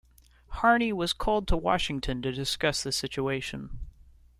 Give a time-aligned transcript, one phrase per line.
[0.47, 3.77] Harney was called to Washington to discuss the situation.